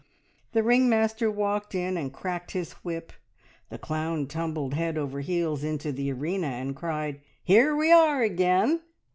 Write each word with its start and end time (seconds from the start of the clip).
The 0.53 0.63
ring 0.63 0.89
master 0.89 1.29
walked 1.29 1.75
in 1.75 1.95
and 1.95 2.11
cracked 2.11 2.53
his 2.53 2.71
whip; 2.83 3.13
the 3.69 3.77
clown 3.77 4.25
tumbled 4.25 4.73
head 4.73 4.97
over 4.97 5.19
heels 5.19 5.63
into 5.63 5.91
the 5.91 6.11
arena, 6.11 6.47
and 6.47 6.75
cried, 6.75 7.21
"Here 7.43 7.75
we 7.75 7.91
are 7.91 8.23
again!" 8.23 8.81